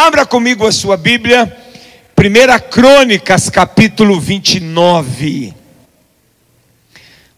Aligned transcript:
Abra 0.00 0.24
comigo 0.24 0.64
a 0.64 0.70
sua 0.70 0.96
Bíblia, 0.96 1.52
1 2.16 2.70
Crônicas, 2.70 3.50
capítulo 3.50 4.20
29. 4.20 5.52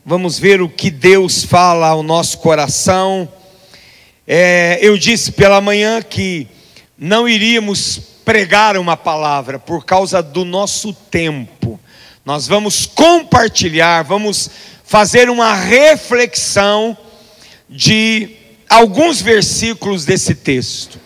Vamos 0.04 0.38
ver 0.38 0.60
o 0.60 0.68
que 0.68 0.91
Deus 0.91 1.42
fala 1.42 1.88
ao 1.88 2.02
nosso 2.02 2.36
coração. 2.36 3.26
É, 4.28 4.78
eu 4.83 4.99
disse 4.99 5.33
pela 5.33 5.58
manhã 5.62 6.02
que 6.02 6.46
não 6.99 7.26
iríamos 7.26 7.99
pregar 8.27 8.77
uma 8.77 8.95
palavra 8.95 9.59
por 9.59 9.87
causa 9.87 10.23
do 10.23 10.45
nosso 10.45 10.93
tempo. 10.93 11.81
Nós 12.27 12.47
vamos 12.47 12.85
compartilhar, 12.85 14.03
vamos 14.03 14.51
fazer 14.85 15.31
uma 15.31 15.55
reflexão 15.55 16.95
de 17.71 18.37
alguns 18.69 19.23
versículos 19.23 20.05
desse 20.05 20.35
texto. 20.35 21.01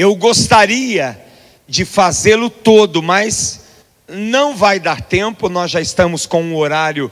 Eu 0.00 0.14
gostaria 0.14 1.20
de 1.66 1.84
fazê-lo 1.84 2.48
todo, 2.48 3.02
mas 3.02 3.64
não 4.06 4.54
vai 4.54 4.78
dar 4.78 5.00
tempo, 5.00 5.48
nós 5.48 5.72
já 5.72 5.80
estamos 5.80 6.24
com 6.24 6.40
um 6.40 6.54
horário 6.54 7.10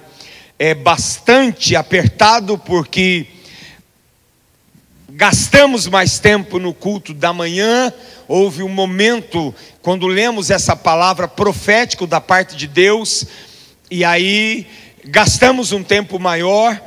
é, 0.57 0.73
bastante 0.73 1.75
apertado, 1.75 2.57
porque 2.57 3.27
gastamos 5.09 5.89
mais 5.89 6.21
tempo 6.21 6.61
no 6.61 6.73
culto 6.73 7.13
da 7.13 7.33
manhã. 7.33 7.93
Houve 8.29 8.63
um 8.63 8.69
momento, 8.69 9.53
quando 9.83 10.07
lemos 10.07 10.49
essa 10.49 10.77
palavra 10.77 11.27
profética 11.27 12.07
da 12.07 12.21
parte 12.21 12.55
de 12.55 12.69
Deus, 12.69 13.27
e 13.91 14.05
aí 14.05 14.65
gastamos 15.05 15.73
um 15.73 15.83
tempo 15.83 16.21
maior 16.21 16.81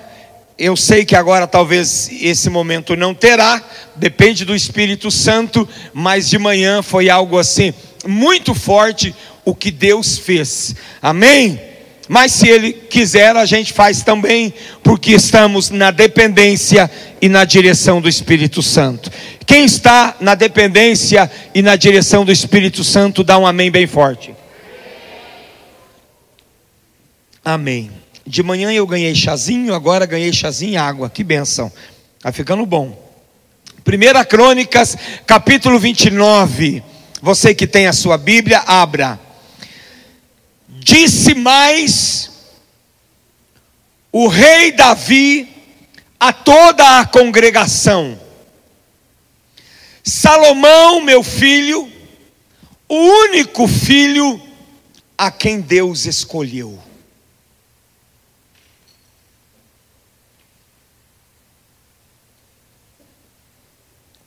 eu 0.60 0.76
sei 0.76 1.06
que 1.06 1.16
agora 1.16 1.48
talvez 1.48 2.10
esse 2.22 2.50
momento 2.50 2.96
não 2.96 3.16
terá, 3.16 3.64
depende 3.96 4.44
do 4.44 4.54
Espírito 4.54 5.10
Santo, 5.10 5.68
mas 5.94 6.30
de 6.30 6.38
manhã 6.38 6.82
foi 6.84 7.10
algo 7.10 7.40
assim 7.40 7.74
muito 8.06 8.54
forte 8.54 9.16
o 9.46 9.56
que 9.56 9.72
Deus 9.72 10.18
fez. 10.18 10.76
Amém? 11.02 11.60
Mas 12.08 12.34
se 12.34 12.50
Ele 12.50 12.74
quiser, 12.74 13.36
a 13.36 13.46
gente 13.46 13.72
faz 13.72 14.02
também, 14.02 14.54
porque 14.84 15.12
estamos 15.12 15.70
na 15.70 15.92
dependência 15.92 16.90
e 17.22 17.30
na 17.30 17.46
direção 17.46 18.02
do 18.02 18.10
Espírito 18.10 18.62
Santo. 18.62 19.12
Quem 19.46 19.64
está 19.64 20.16
na 20.20 20.36
dependência 20.36 21.32
e 21.54 21.62
na 21.62 21.76
direção 21.76 22.26
do 22.26 22.32
Espírito 22.32 22.84
Santo, 22.84 23.24
dá 23.24 23.38
um 23.38 23.48
amém 23.48 23.72
bem 23.72 23.88
forte. 23.88 24.36
Amém. 27.46 27.92
De 28.26 28.44
manhã 28.44 28.72
eu 28.72 28.86
ganhei 28.86 29.16
chazinho, 29.16 29.74
agora 29.74 30.06
ganhei 30.06 30.32
chazinho 30.32 30.74
e 30.74 30.78
água. 30.78 31.10
Que 31.10 31.24
benção. 31.24 31.72
Tá 32.22 32.32
ficando 32.32 32.66
bom. 32.66 33.10
Primeira 33.84 34.24
Crônicas, 34.24 34.96
capítulo 35.26 35.80
29. 35.80 36.84
Você 37.22 37.56
que 37.56 37.66
tem 37.66 37.88
a 37.88 37.94
sua 37.94 38.18
Bíblia, 38.18 38.60
abra. 38.66 39.20
Disse 40.68 41.34
mais 41.34 42.30
o 44.12 44.28
rei 44.28 44.72
Davi 44.72 45.48
a 46.20 46.34
toda 46.34 47.00
a 47.00 47.06
congregação: 47.06 48.20
Salomão, 50.04 51.02
meu 51.02 51.24
filho, 51.24 51.92
o 52.88 52.96
único 52.96 53.68
filho 53.68 54.42
a 55.18 55.32
quem 55.32 55.62
Deus 55.62 56.06
escolheu. 56.06 56.80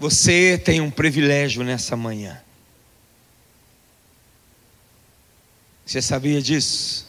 Você 0.03 0.59
tem 0.59 0.81
um 0.81 0.91
privilégio 0.91 1.63
nessa 1.63 1.97
manhã. 1.97 2.43
Você 5.87 6.03
sabia 6.03 6.43
disso? 6.43 7.07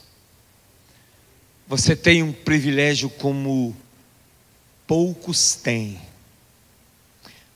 Você 1.67 1.95
tem 1.95 2.21
um 2.21 2.31
privilégio 2.31 3.09
como 3.09 3.75
poucos 4.85 5.55
têm. 5.55 5.99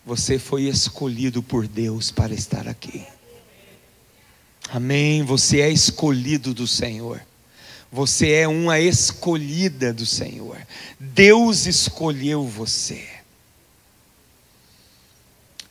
Você 0.04 0.40
foi 0.40 0.64
escolhido 0.64 1.44
por 1.44 1.68
Deus 1.68 2.10
para 2.10 2.34
estar 2.34 2.68
aqui. 2.68 3.06
Amém. 4.70 5.22
Você 5.22 5.62
é 5.62 5.70
escolhido 5.70 6.52
do 6.52 6.66
Senhor. 6.66 7.22
Você 7.92 8.32
é 8.32 8.48
uma 8.48 8.80
escolhida 8.80 9.94
do 9.94 10.04
Senhor. 10.04 10.58
Deus 11.00 11.68
escolheu 11.68 12.44
você. 12.44 13.17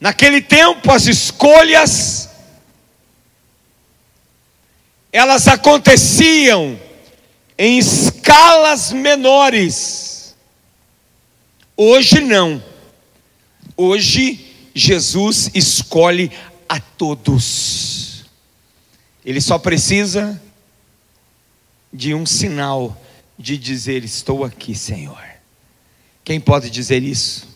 Naquele 0.00 0.40
tempo, 0.42 0.90
as 0.92 1.06
escolhas 1.06 2.26
elas 5.16 5.48
aconteciam 5.48 6.78
em 7.56 7.78
escalas 7.78 8.92
menores. 8.92 10.36
Hoje 11.74 12.20
não. 12.20 12.62
Hoje 13.74 14.54
Jesus 14.74 15.50
escolhe 15.54 16.30
a 16.68 16.78
todos. 16.78 18.26
Ele 19.24 19.40
só 19.40 19.58
precisa 19.58 20.40
de 21.90 22.12
um 22.12 22.26
sinal 22.26 22.94
de 23.38 23.56
dizer: 23.56 24.04
Estou 24.04 24.44
aqui, 24.44 24.74
Senhor. 24.74 25.24
Quem 26.22 26.38
pode 26.38 26.68
dizer 26.68 27.02
isso? 27.02 27.55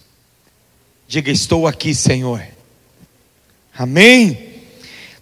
Diga: 1.11 1.33
Estou 1.33 1.67
aqui, 1.67 1.93
Senhor. 1.93 2.41
Amém? 3.77 4.63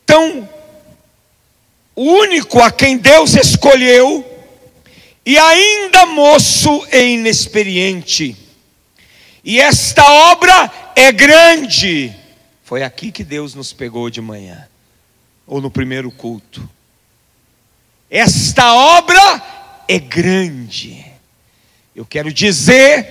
Então, 0.04 0.46
o 1.96 2.02
único 2.02 2.60
a 2.60 2.70
quem 2.70 2.98
Deus 2.98 3.34
escolheu, 3.34 4.22
e 5.24 5.38
ainda 5.38 6.04
moço 6.04 6.86
e 6.92 7.14
inexperiente, 7.14 8.36
e 9.42 9.58
esta 9.58 10.04
obra 10.30 10.70
é 10.94 11.10
grande. 11.10 12.14
Foi 12.64 12.82
aqui 12.82 13.10
que 13.10 13.24
Deus 13.24 13.54
nos 13.54 13.72
pegou 13.72 14.10
de 14.10 14.20
manhã, 14.20 14.68
ou 15.46 15.58
no 15.58 15.70
primeiro 15.70 16.10
culto. 16.10 16.68
Esta 18.10 18.74
obra 18.74 19.82
é 19.88 19.98
grande. 19.98 21.02
Eu 21.96 22.04
quero 22.04 22.30
dizer 22.30 23.06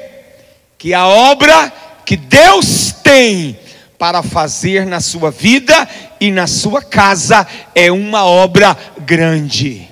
que 0.77 0.93
a 0.93 1.07
obra 1.07 1.86
que 2.07 2.15
Deus 2.15 2.93
tem 3.03 3.59
para 3.99 4.23
fazer 4.23 4.85
na 4.85 5.01
sua 5.01 5.29
vida 5.29 5.75
e 6.21 6.31
na 6.31 6.47
sua 6.47 6.81
casa 6.81 7.45
é 7.75 7.91
uma 7.91 8.23
obra 8.23 8.77
grande. 8.99 9.89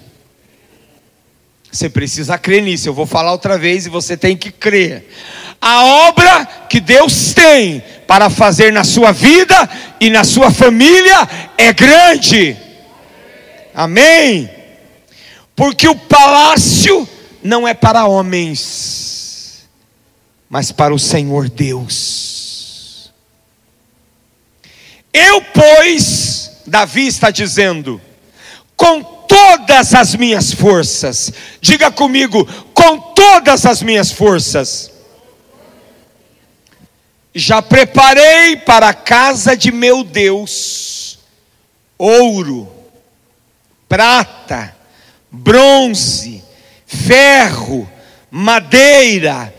Você 1.69 1.89
precisa 1.89 2.37
crer 2.37 2.63
nisso. 2.63 2.87
Eu 2.87 2.93
vou 2.93 3.05
falar 3.05 3.33
outra 3.33 3.57
vez 3.57 3.85
e 3.85 3.89
você 3.89 4.15
tem 4.15 4.37
que 4.37 4.49
crer. 4.49 5.11
A 5.59 5.83
obra 6.07 6.45
que 6.69 6.79
Deus 6.79 7.33
tem 7.33 7.83
para 8.07 8.29
fazer 8.29 8.71
na 8.71 8.85
sua 8.85 9.11
vida 9.11 9.69
e 9.99 10.09
na 10.09 10.23
sua 10.23 10.49
família 10.49 11.27
é 11.57 11.73
grande. 11.73 12.55
Amém. 13.73 14.49
Porque 15.53 15.85
o 15.85 15.95
palácio 15.97 17.05
não 17.43 17.67
é 17.67 17.73
para 17.73 18.05
homens 18.05 19.04
mas 20.55 20.71
para 20.71 20.95
o 20.95 20.97
Senhor 20.97 21.49
Deus. 21.49 23.11
Eu, 25.11 25.41
pois, 25.41 26.49
Davi 26.66 27.07
está 27.07 27.29
dizendo, 27.29 28.01
com 28.77 29.03
todas 29.03 29.94
as 29.94 30.15
minhas 30.15 30.53
forças, 30.53 31.29
diga 31.59 31.91
comigo, 31.91 32.45
com 32.73 32.97
todas 32.97 33.65
as 33.65 33.83
minhas 33.83 34.13
forças, 34.13 34.89
já 37.33 37.61
preparei 37.61 38.55
para 38.55 38.88
a 38.88 38.94
casa 38.94 39.57
de 39.57 39.73
meu 39.73 40.05
Deus 40.05 41.19
ouro, 41.97 42.71
prata, 43.89 44.74
bronze, 45.30 46.41
ferro, 46.85 47.91
madeira, 48.31 49.53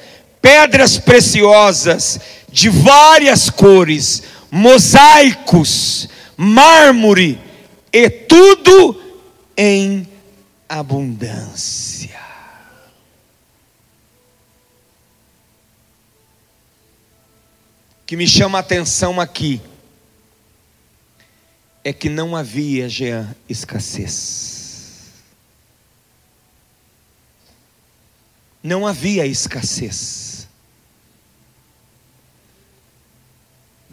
pedras 0.46 0.96
preciosas 0.96 2.20
de 2.48 2.68
várias 2.68 3.50
cores, 3.50 4.22
mosaicos, 4.48 6.08
mármore 6.36 7.40
e 7.92 8.08
tudo 8.08 9.24
em 9.56 10.06
abundância. 10.68 12.20
O 18.02 18.06
que 18.06 18.16
me 18.16 18.28
chama 18.28 18.58
a 18.58 18.60
atenção 18.60 19.20
aqui 19.20 19.60
é 21.82 21.92
que 21.92 22.08
não 22.08 22.36
havia, 22.36 22.88
Jean, 22.88 23.34
escassez. 23.48 25.10
Não 28.62 28.86
havia 28.86 29.26
escassez. 29.26 30.35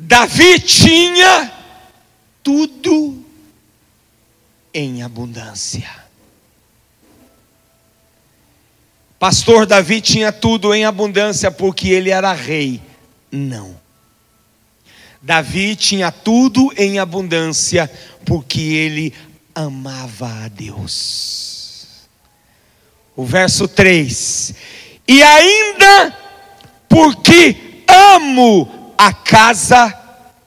Davi 0.05 0.59
tinha 0.59 1.49
tudo 2.43 3.23
em 4.73 5.01
abundância. 5.01 5.89
Pastor 9.17 9.65
Davi 9.65 10.01
tinha 10.01 10.33
tudo 10.33 10.73
em 10.73 10.83
abundância 10.83 11.49
porque 11.49 11.87
ele 11.87 12.09
era 12.09 12.33
rei. 12.33 12.81
Não. 13.31 13.79
Davi 15.21 15.73
tinha 15.77 16.11
tudo 16.11 16.73
em 16.75 16.99
abundância 16.99 17.89
porque 18.25 18.59
ele 18.59 19.13
amava 19.55 20.27
a 20.43 20.47
Deus. 20.49 22.09
O 23.15 23.23
verso 23.23 23.69
3: 23.69 24.53
E 25.07 25.23
ainda 25.23 26.17
porque 26.89 27.83
amo 27.87 28.82
a 29.05 29.13
casa 29.13 29.93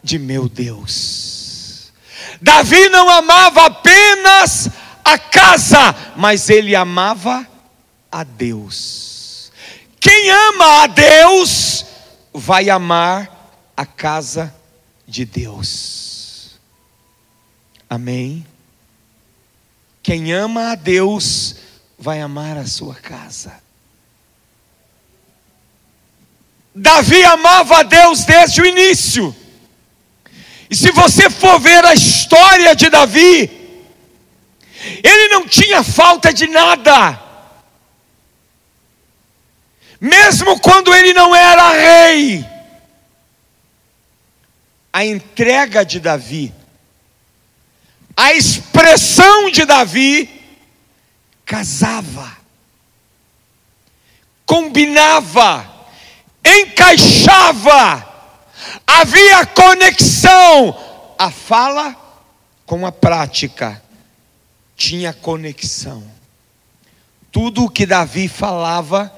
de 0.03 0.19
meu 0.19 0.49
Deus. 0.49 1.93
Davi 2.41 2.89
não 2.89 3.09
amava 3.09 3.67
apenas 3.67 4.71
a 5.05 5.19
casa, 5.19 5.95
mas 6.17 6.49
ele 6.49 6.75
amava 6.75 7.47
a 8.11 8.25
Deus. 8.25 9.53
Quem 10.01 10.31
ama 10.31 10.83
a 10.85 10.87
Deus 10.87 11.85
vai 12.33 12.71
amar 12.71 13.51
a 13.77 13.85
casa 13.85 14.55
de 15.07 15.25
Deus. 15.25 16.59
Amém? 17.89 18.47
Quem 20.03 20.33
ama 20.33 20.73
a 20.73 20.75
Deus 20.75 21.57
vai 21.99 22.21
amar 22.21 22.57
a 22.57 22.67
sua 22.67 22.95
casa. 22.95 23.66
Davi 26.79 27.25
amava 27.25 27.79
a 27.79 27.83
Deus 27.83 28.27
desde 28.27 28.61
o 28.61 28.67
início. 28.67 29.35
E 30.69 30.77
se 30.77 30.91
você 30.91 31.31
for 31.31 31.59
ver 31.59 31.83
a 31.87 31.95
história 31.95 32.77
de 32.77 32.91
Davi, 32.91 33.51
ele 35.03 35.29
não 35.29 35.49
tinha 35.49 35.83
falta 35.83 36.35
de 36.35 36.47
nada. 36.47 37.19
Mesmo 39.99 40.61
quando 40.61 40.95
ele 40.95 41.15
não 41.15 41.35
era 41.35 41.71
rei, 41.71 42.45
a 44.93 45.03
entrega 45.03 45.83
de 45.83 45.99
Davi, 45.99 46.53
a 48.15 48.35
expressão 48.35 49.51
de 49.51 49.65
Davi, 49.65 50.29
casava, 51.47 52.37
combinava, 54.45 55.76
encaixava, 56.47 58.07
havia 58.87 59.45
conexão, 59.47 60.77
a 61.19 61.31
fala 61.31 61.97
com 62.65 62.87
a 62.87 62.93
prática 62.93 63.83
tinha 64.77 65.13
conexão. 65.13 66.05
Tudo 67.33 67.65
o 67.65 67.71
que 67.71 67.87
Davi 67.87 68.29
falava, 68.29 69.13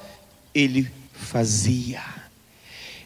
ele 0.54 0.90
fazia. 1.12 2.02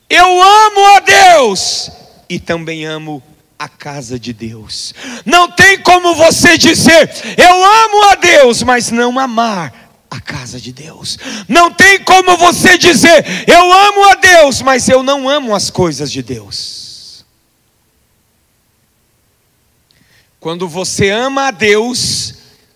Eu 0.09 0.43
amo 0.43 0.97
a 0.97 1.01
Deus, 1.01 1.91
e 2.29 2.39
também 2.39 2.85
amo 2.85 3.23
a 3.59 3.69
casa 3.69 4.19
de 4.19 4.33
Deus. 4.33 4.95
Não 5.25 5.51
tem 5.51 5.81
como 5.81 6.15
você 6.15 6.59
dizer, 6.59 7.11
eu 7.37 7.65
amo 7.65 8.11
a 8.11 8.15
Deus, 8.17 8.63
mas 8.63 8.91
não 8.91 9.19
amar 9.19 9.83
a 10.13 10.21
casa 10.21 10.61
de 10.61 10.73
Deus. 10.73 11.19
Não 11.49 11.73
tem 11.73 12.03
como 12.05 12.37
você 12.37 12.77
dizer, 12.77 13.25
eu 13.49 13.73
amo 13.73 14.05
a 14.11 14.15
Deus, 14.17 14.61
mas 14.61 14.89
eu 14.89 15.03
não 15.03 15.29
amo 15.29 15.55
as 15.55 15.71
coisas 15.71 16.13
de 16.13 16.23
Deus. 16.23 17.25
Quando 20.39 20.69
você 20.69 21.09
ama 21.09 21.49
a 21.49 21.51
Deus, 21.51 22.35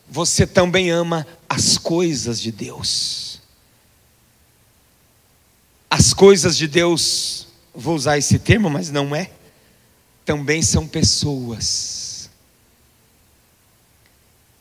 você 0.08 0.46
também 0.46 0.90
ama 0.90 1.26
as 1.48 1.76
coisas 1.76 2.40
de 2.40 2.50
Deus. 2.50 3.40
As 5.90 6.14
coisas 6.14 6.56
de 6.56 6.66
Deus, 6.66 7.48
vou 7.74 7.94
usar 7.94 8.16
esse 8.16 8.38
termo, 8.38 8.70
mas 8.70 8.90
não 8.90 9.14
é 9.14 9.30
também 10.24 10.60
são 10.60 10.88
pessoas. 10.88 12.05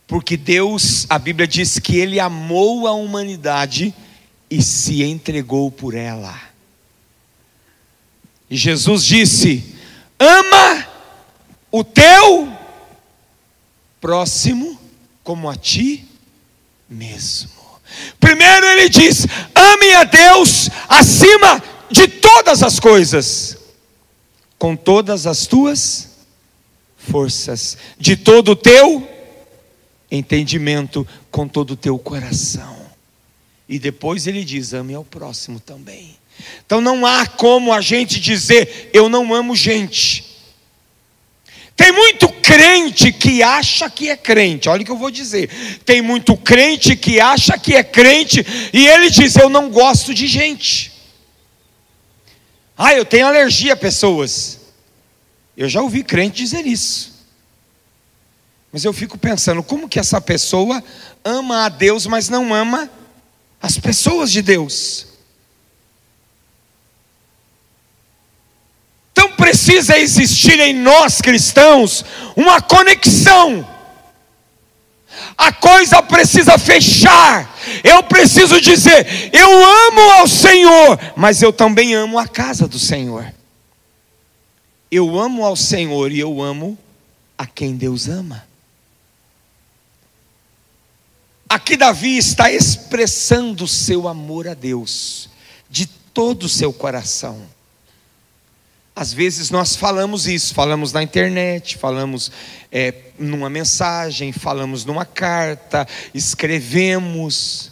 Porque 0.08 0.38
Deus, 0.38 1.06
a 1.10 1.18
Bíblia 1.18 1.48
diz 1.48 1.80
que 1.80 1.98
Ele 1.98 2.20
amou 2.20 2.88
a 2.88 2.94
humanidade 2.94 3.94
e 4.50 4.62
se 4.62 5.04
entregou 5.04 5.72
por 5.72 5.96
ela. 5.96 6.40
E 8.50 8.56
Jesus 8.56 9.04
disse: 9.04 9.76
ama 10.20 10.88
o 11.72 11.84
teu 11.84 12.56
próximo 14.00 14.80
como 15.24 15.50
a 15.50 15.56
ti 15.56 16.08
mesmo. 16.90 17.50
Primeiro 18.20 18.66
ele 18.68 18.90
diz: 18.90 19.26
ame 19.54 19.94
a 19.96 20.04
Deus 20.04 20.70
acima 20.88 21.62
de 21.90 22.08
todas 22.08 22.62
as 22.62 22.80
coisas 22.80 23.58
com 24.58 24.76
todas 24.76 25.28
as 25.28 25.46
tuas 25.46 26.12
forças, 26.98 27.78
de 28.00 28.16
todo 28.16 28.52
o 28.52 28.56
teu 28.56 29.15
entendimento, 30.10 31.08
com 31.32 31.48
todo 31.48 31.72
o 31.72 31.78
teu 31.78 31.98
coração. 31.98 32.86
E 33.68 33.80
depois 33.80 34.28
ele 34.28 34.44
diz: 34.44 34.74
ame 34.74 34.94
ao 34.94 35.04
próximo 35.04 35.60
também. 35.60 36.16
Então 36.66 36.82
não 36.82 37.06
há 37.06 37.26
como 37.26 37.72
a 37.72 37.82
gente 37.82 38.20
dizer, 38.20 38.90
eu 38.94 39.10
não 39.10 39.34
amo 39.34 39.56
gente. 39.56 40.36
Tem 41.76 41.92
muito 41.92 42.30
crente 42.30 43.12
que 43.12 43.44
acha 43.44 43.90
que 43.90 44.10
é 44.10 44.16
crente, 44.16 44.70
olha 44.70 44.82
o 44.82 44.86
que 44.86 44.92
eu 44.92 44.98
vou 44.98 45.12
dizer. 45.12 45.50
Tem 45.84 46.02
muito 46.02 46.38
crente 46.38 46.96
que 46.96 47.20
acha 47.20 47.58
que 47.58 47.76
é 47.76 47.84
crente 47.84 48.46
e 48.72 48.88
ele 48.88 49.10
diz: 49.10 49.36
Eu 49.36 49.50
não 49.50 49.70
gosto 49.70 50.14
de 50.14 50.26
gente. 50.26 50.94
Ah, 52.78 52.94
eu 52.94 53.06
tenho 53.06 53.28
alergia 53.28 53.74
a 53.74 53.78
pessoas. 53.78 54.62
Eu 55.56 55.68
já 55.70 55.82
ouvi 55.82 56.04
crente 56.04 56.38
dizer 56.38 56.66
isso. 56.66 57.15
Mas 58.76 58.84
eu 58.84 58.92
fico 58.92 59.18
pensando, 59.18 59.64
como 59.64 59.88
que 59.88 59.98
essa 59.98 60.20
pessoa 60.20 60.84
ama 61.24 61.64
a 61.64 61.70
Deus, 61.70 62.06
mas 62.08 62.28
não 62.28 62.54
ama 62.54 62.90
as 63.62 63.78
pessoas 63.78 64.30
de 64.30 64.42
Deus? 64.42 65.08
Então 69.14 69.32
precisa 69.32 69.98
existir 69.98 70.60
em 70.60 70.74
nós 70.74 71.22
cristãos 71.22 72.04
uma 72.36 72.62
conexão. 72.62 73.66
A 75.38 75.54
coisa 75.54 76.02
precisa 76.04 76.58
fechar. 76.58 77.58
Eu 77.82 78.04
preciso 78.04 78.60
dizer: 78.60 79.30
eu 79.32 79.66
amo 79.88 80.02
ao 80.20 80.28
Senhor, 80.28 81.00
mas 81.16 81.42
eu 81.42 81.54
também 81.54 81.94
amo 81.94 82.20
a 82.20 82.28
casa 82.28 82.68
do 82.68 82.78
Senhor. 82.78 83.34
Eu 84.92 85.18
amo 85.18 85.46
ao 85.46 85.56
Senhor 85.56 86.12
e 86.12 86.20
eu 86.20 86.42
amo 86.42 86.78
a 87.38 87.46
quem 87.46 87.78
Deus 87.78 88.10
ama. 88.10 88.44
Aqui 91.66 91.78
Davi 91.78 92.16
está 92.16 92.52
expressando 92.52 93.68
seu 93.68 94.08
amor 94.08 94.48
a 94.48 94.54
Deus, 94.54 95.32
de 95.68 95.88
todo 95.88 96.44
o 96.44 96.50
seu 96.50 96.72
coração. 96.72 97.42
Às 98.96 99.12
vezes 99.12 99.50
nós 99.50 99.76
falamos 99.76 100.28
isso, 100.28 100.54
falamos 100.54 100.94
na 100.94 101.02
internet, 101.02 101.76
falamos 101.76 102.32
é, 102.72 102.94
numa 103.18 103.50
mensagem, 103.50 104.32
falamos 104.32 104.86
numa 104.86 105.06
carta, 105.06 105.88
escrevemos. 106.14 107.72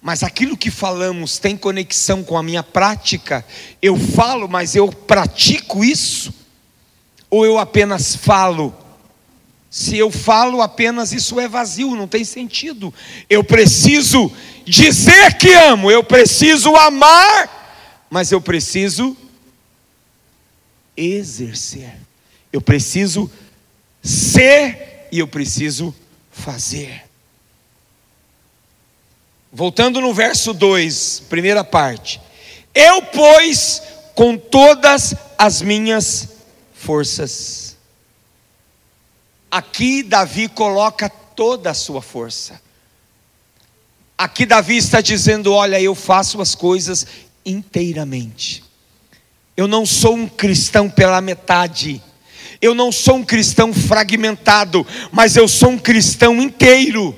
Mas 0.00 0.22
aquilo 0.22 0.56
que 0.56 0.70
falamos 0.70 1.38
tem 1.38 1.58
conexão 1.58 2.24
com 2.24 2.38
a 2.38 2.42
minha 2.42 2.62
prática? 2.62 3.44
Eu 3.82 3.98
falo, 3.98 4.48
mas 4.48 4.74
eu 4.74 4.90
pratico 4.90 5.84
isso? 5.84 6.32
Ou 7.28 7.44
eu 7.44 7.58
apenas 7.58 8.16
falo? 8.16 8.87
Se 9.70 9.96
eu 9.96 10.10
falo 10.10 10.62
apenas, 10.62 11.12
isso 11.12 11.38
é 11.38 11.46
vazio, 11.46 11.94
não 11.94 12.08
tem 12.08 12.24
sentido. 12.24 12.92
Eu 13.28 13.44
preciso 13.44 14.32
dizer 14.64 15.34
que 15.36 15.52
amo, 15.52 15.90
eu 15.90 16.02
preciso 16.02 16.74
amar 16.74 17.58
mas 18.10 18.32
eu 18.32 18.40
preciso 18.40 19.16
exercer, 20.96 21.94
eu 22.52 22.60
preciso 22.60 23.30
ser 24.02 25.08
e 25.12 25.18
eu 25.18 25.28
preciso 25.28 25.94
fazer. 26.30 27.04
Voltando 29.52 30.00
no 30.00 30.12
verso 30.12 30.52
2, 30.52 31.24
primeira 31.28 31.64
parte. 31.64 32.20
Eu, 32.74 33.02
pois, 33.02 33.82
com 34.14 34.36
todas 34.36 35.14
as 35.36 35.62
minhas 35.62 36.28
forças. 36.74 37.67
Aqui 39.50 40.02
Davi 40.02 40.48
coloca 40.48 41.08
toda 41.08 41.70
a 41.70 41.74
sua 41.74 42.02
força. 42.02 42.60
Aqui 44.16 44.44
Davi 44.44 44.76
está 44.76 45.00
dizendo: 45.00 45.52
Olha, 45.52 45.80
eu 45.80 45.94
faço 45.94 46.40
as 46.40 46.54
coisas 46.54 47.06
inteiramente. 47.46 48.64
Eu 49.56 49.66
não 49.66 49.86
sou 49.86 50.14
um 50.14 50.28
cristão 50.28 50.90
pela 50.90 51.20
metade. 51.20 52.02
Eu 52.60 52.74
não 52.74 52.90
sou 52.90 53.16
um 53.16 53.24
cristão 53.24 53.72
fragmentado, 53.72 54.86
mas 55.12 55.36
eu 55.36 55.46
sou 55.46 55.70
um 55.70 55.78
cristão 55.78 56.40
inteiro. 56.42 57.16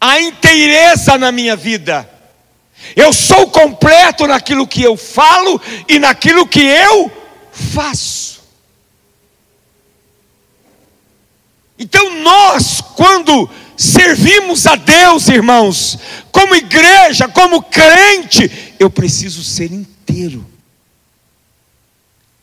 A 0.00 0.20
inteireza 0.20 1.18
na 1.18 1.32
minha 1.32 1.56
vida. 1.56 2.08
Eu 2.94 3.12
sou 3.12 3.48
completo 3.50 4.26
naquilo 4.26 4.66
que 4.66 4.82
eu 4.82 4.96
falo 4.96 5.60
e 5.88 5.98
naquilo 5.98 6.46
que 6.46 6.60
eu 6.60 7.10
faço. 7.50 8.23
Então 11.78 12.22
nós, 12.22 12.80
quando 12.80 13.48
servimos 13.76 14.66
a 14.66 14.76
Deus, 14.76 15.28
irmãos, 15.28 15.98
como 16.30 16.54
igreja, 16.54 17.28
como 17.28 17.62
crente, 17.62 18.74
eu 18.78 18.88
preciso 18.88 19.42
ser 19.42 19.72
inteiro. 19.72 20.46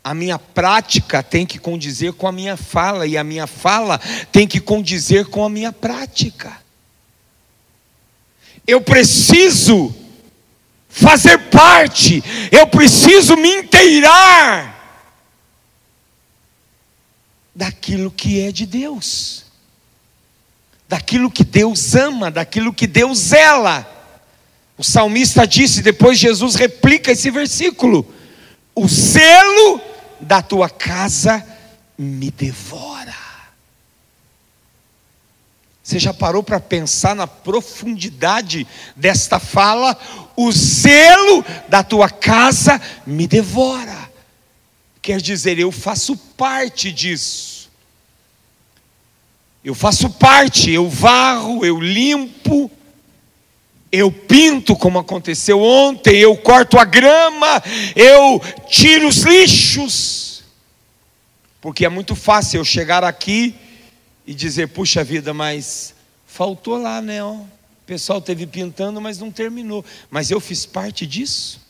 A 0.04 0.14
minha 0.14 0.40
prática 0.40 1.22
tem 1.22 1.46
que 1.46 1.60
condizer 1.60 2.14
com 2.14 2.28
a 2.28 2.32
minha 2.32 2.58
fala, 2.58 3.06
e 3.06 3.18
a 3.18 3.24
minha 3.24 3.48
fala 3.48 4.00
tem 4.32 4.48
que 4.48 4.60
condizer 4.60 5.26
com 5.28 5.46
a 5.46 5.50
minha 5.50 5.72
prática. 5.72 6.60
Eu 8.68 8.82
preciso 8.82 9.96
fazer 10.90 11.38
parte, 11.50 12.24
eu 12.52 12.68
preciso 12.68 13.38
me 13.38 13.50
inteirar 13.50 14.71
daquilo 17.62 18.10
que 18.10 18.42
é 18.42 18.52
de 18.52 18.66
Deus, 18.66 19.46
daquilo 20.90 21.30
que 21.30 21.44
Deus 21.44 21.94
ama, 21.94 22.32
daquilo 22.32 22.74
que 22.74 22.88
Deus 22.88 23.20
zela. 23.20 23.88
O 24.76 24.84
salmista 24.84 25.46
disse, 25.46 25.84
depois 25.84 26.18
Jesus 26.18 26.56
replica 26.56 27.12
esse 27.12 27.30
versículo: 27.30 28.12
o 28.74 28.88
zelo 28.88 29.80
da 30.20 30.42
tua 30.42 30.72
casa 30.72 31.46
me 31.96 32.32
devora. 32.32 33.14
Você 35.84 36.00
já 36.00 36.12
parou 36.16 36.42
para 36.42 36.60
pensar 36.60 37.16
na 37.16 37.28
profundidade 37.28 38.66
desta 38.96 39.40
fala? 39.40 39.96
O 40.36 40.52
zelo 40.52 41.46
da 41.70 41.84
tua 41.84 42.10
casa 42.10 42.82
me 43.06 43.28
devora. 43.28 44.10
Quer 45.00 45.22
dizer, 45.22 45.60
eu 45.60 45.72
faço 45.72 46.18
parte 46.18 46.92
disso. 46.92 47.51
Eu 49.64 49.76
faço 49.76 50.10
parte, 50.10 50.72
eu 50.72 50.90
varro, 50.90 51.64
eu 51.64 51.80
limpo, 51.80 52.70
eu 53.92 54.12
pinto, 54.12 54.76
como 54.76 54.98
aconteceu 54.98 55.62
ontem, 55.62 56.18
eu 56.18 56.36
corto 56.36 56.80
a 56.80 56.86
grama, 56.86 57.62
eu 57.96 58.42
tiro 58.68 59.08
os 59.08 59.18
lixos. 59.18 60.44
Porque 61.60 61.86
é 61.86 61.90
muito 61.90 62.16
fácil 62.16 62.60
eu 62.60 62.66
chegar 62.66 63.04
aqui 63.04 63.54
e 64.26 64.34
dizer: 64.34 64.70
puxa 64.70 65.04
vida, 65.04 65.34
mas 65.34 65.94
faltou 66.26 66.78
lá, 66.78 67.02
né? 67.02 67.24
Ó. 67.24 67.34
O 67.34 67.48
pessoal 67.86 68.20
teve 68.20 68.48
pintando, 68.48 69.00
mas 69.00 69.20
não 69.20 69.30
terminou. 69.30 69.86
Mas 70.10 70.32
eu 70.32 70.40
fiz 70.40 70.66
parte 70.66 71.06
disso. 71.06 71.62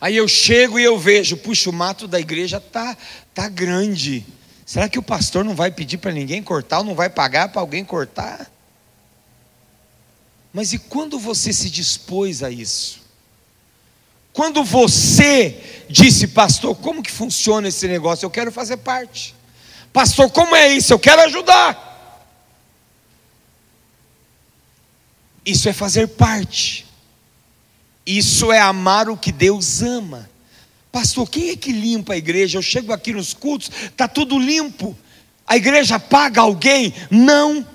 Aí 0.00 0.16
eu 0.16 0.26
chego 0.26 0.78
e 0.78 0.84
eu 0.84 0.98
vejo, 0.98 1.36
puxa, 1.36 1.70
o 1.70 1.72
mato 1.72 2.06
da 2.08 2.20
igreja 2.20 2.60
tá, 2.60 2.96
tá 3.34 3.48
grande. 3.48 4.26
Será 4.66 4.88
que 4.88 4.98
o 4.98 5.02
pastor 5.02 5.44
não 5.44 5.54
vai 5.54 5.70
pedir 5.70 5.98
para 5.98 6.10
ninguém 6.10 6.42
cortar 6.42 6.78
ou 6.78 6.84
não 6.84 6.96
vai 6.96 7.08
pagar 7.08 7.50
para 7.50 7.60
alguém 7.60 7.84
cortar? 7.84 8.50
Mas 10.52 10.72
e 10.72 10.78
quando 10.78 11.20
você 11.20 11.52
se 11.52 11.70
dispôs 11.70 12.42
a 12.42 12.50
isso? 12.50 13.00
Quando 14.32 14.64
você 14.64 15.84
disse, 15.88 16.26
pastor, 16.26 16.74
como 16.74 17.02
que 17.02 17.12
funciona 17.12 17.68
esse 17.68 17.86
negócio? 17.86 18.26
Eu 18.26 18.30
quero 18.30 18.50
fazer 18.50 18.78
parte. 18.78 19.36
Pastor, 19.92 20.28
como 20.30 20.56
é 20.56 20.68
isso? 20.72 20.92
Eu 20.92 20.98
quero 20.98 21.22
ajudar. 21.22 21.84
Isso 25.44 25.68
é 25.68 25.72
fazer 25.72 26.08
parte. 26.08 26.86
Isso 28.04 28.50
é 28.50 28.58
amar 28.58 29.08
o 29.08 29.16
que 29.16 29.30
Deus 29.30 29.80
ama. 29.80 30.28
Pastor, 30.96 31.28
quem 31.28 31.50
é 31.50 31.56
que 31.56 31.72
limpa 31.72 32.14
a 32.14 32.16
igreja? 32.16 32.56
Eu 32.56 32.62
chego 32.62 32.90
aqui 32.90 33.12
nos 33.12 33.34
cultos, 33.34 33.70
está 33.84 34.08
tudo 34.08 34.38
limpo. 34.38 34.96
A 35.46 35.54
igreja 35.54 36.00
paga 36.00 36.40
alguém? 36.40 36.94
Não. 37.10 37.66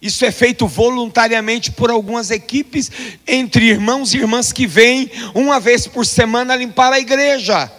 Isso 0.00 0.24
é 0.24 0.32
feito 0.32 0.66
voluntariamente 0.66 1.70
por 1.70 1.90
algumas 1.90 2.30
equipes, 2.30 2.90
entre 3.26 3.66
irmãos 3.66 4.14
e 4.14 4.16
irmãs 4.16 4.54
que 4.54 4.66
vêm 4.66 5.10
uma 5.34 5.60
vez 5.60 5.86
por 5.86 6.06
semana 6.06 6.56
limpar 6.56 6.94
a 6.94 6.98
igreja. 6.98 7.70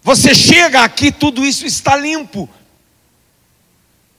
Você 0.00 0.32
chega 0.32 0.84
aqui, 0.84 1.10
tudo 1.10 1.44
isso 1.44 1.66
está 1.66 1.96
limpo, 1.96 2.48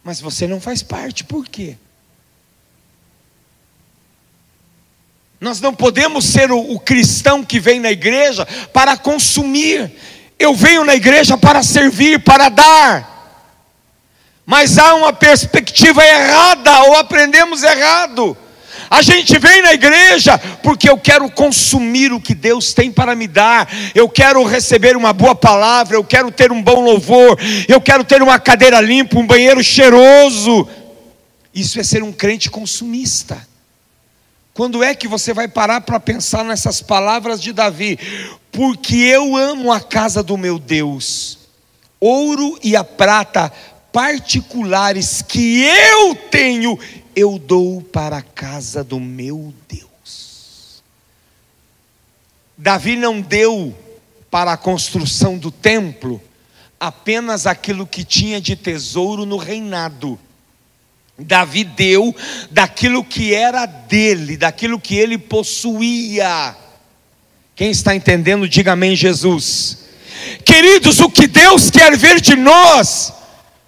mas 0.04 0.20
você 0.20 0.46
não 0.46 0.60
faz 0.60 0.84
parte, 0.84 1.24
por 1.24 1.48
quê? 1.48 1.78
Nós 5.40 5.60
não 5.60 5.74
podemos 5.74 6.26
ser 6.26 6.52
o, 6.52 6.58
o 6.58 6.80
cristão 6.80 7.44
que 7.44 7.60
vem 7.60 7.80
na 7.80 7.92
igreja 7.92 8.46
para 8.74 8.96
consumir, 8.96 9.92
eu 10.40 10.54
venho 10.54 10.84
na 10.84 10.96
igreja 10.96 11.38
para 11.38 11.62
servir, 11.64 12.20
para 12.20 12.50
dar. 12.50 13.16
Mas 14.46 14.78
há 14.78 14.96
uma 14.96 15.12
perspectiva 15.12 16.06
errada, 16.06 16.84
ou 16.84 16.96
aprendemos 16.96 17.64
errado. 17.64 18.38
A 18.90 19.02
gente 19.02 19.40
vem 19.40 19.62
na 19.62 19.74
igreja 19.74 20.38
porque 20.62 20.90
eu 20.90 20.98
quero 20.98 21.30
consumir 21.30 22.14
o 22.14 22.22
que 22.22 22.36
Deus 22.36 22.74
tem 22.74 22.92
para 22.92 23.16
me 23.16 23.28
dar, 23.28 23.68
eu 23.96 24.08
quero 24.08 24.44
receber 24.44 24.96
uma 24.96 25.12
boa 25.12 25.34
palavra, 25.34 25.96
eu 25.96 26.04
quero 26.04 26.32
ter 26.32 26.52
um 26.52 26.62
bom 26.62 26.82
louvor, 26.82 27.38
eu 27.68 27.82
quero 27.82 28.04
ter 28.04 28.22
uma 28.22 28.40
cadeira 28.40 28.80
limpa, 28.80 29.18
um 29.18 29.26
banheiro 29.26 29.64
cheiroso. 29.64 30.68
Isso 31.54 31.80
é 31.80 31.84
ser 31.84 32.04
um 32.04 32.12
crente 32.12 32.50
consumista. 32.50 33.55
Quando 34.56 34.82
é 34.82 34.96
que 34.96 35.06
você 35.06 35.34
vai 35.34 35.50
parar 35.50 35.82
para 35.82 36.00
pensar 36.00 36.46
nessas 36.46 36.82
palavras 36.82 37.42
de 37.42 37.52
Davi? 37.52 38.00
Porque 38.54 38.96
eu 38.96 39.36
amo 39.36 39.70
a 39.70 39.82
casa 39.82 40.24
do 40.24 40.38
meu 40.38 40.58
Deus, 40.58 41.38
ouro 42.00 42.58
e 42.64 42.74
a 42.74 42.82
prata 42.82 43.52
particulares 43.92 45.22
que 45.22 45.62
eu 45.62 46.16
tenho, 46.16 46.80
eu 47.14 47.38
dou 47.38 47.82
para 47.82 48.20
a 48.20 48.22
casa 48.22 48.82
do 48.82 48.98
meu 48.98 49.54
Deus. 49.68 50.82
Davi 52.58 52.96
não 52.96 53.20
deu 53.20 53.78
para 54.32 54.54
a 54.54 54.58
construção 54.58 55.38
do 55.38 55.52
templo 55.52 56.22
apenas 56.80 57.46
aquilo 57.46 57.86
que 57.86 58.06
tinha 58.06 58.40
de 58.40 58.56
tesouro 58.56 59.26
no 59.26 59.36
reinado. 59.36 60.18
Davi 61.18 61.64
deu 61.64 62.14
daquilo 62.52 63.04
que 63.04 63.34
era 63.34 63.66
dele, 63.66 64.36
daquilo 64.36 64.80
que 64.80 64.96
ele 64.96 65.18
possuía. 65.18 66.56
Quem 67.56 67.72
está 67.72 67.96
entendendo, 67.96 68.50
diga 68.50 68.74
amém, 68.74 68.96
Jesus. 68.96 69.86
Queridos, 70.44 71.00
o 71.00 71.10
que 71.10 71.28
Deus 71.28 71.70
quer 71.70 71.96
ver 71.96 72.20
de 72.20 72.36
nós 72.36 73.14